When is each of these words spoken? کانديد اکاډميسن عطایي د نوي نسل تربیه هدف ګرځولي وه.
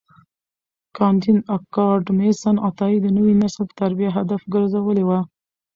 کانديد 0.97 1.37
اکاډميسن 1.55 2.55
عطایي 2.67 2.97
د 3.01 3.07
نوي 3.17 3.33
نسل 3.41 3.65
تربیه 3.79 4.09
هدف 4.17 4.41
ګرځولي 4.53 5.03
وه. 5.05 5.19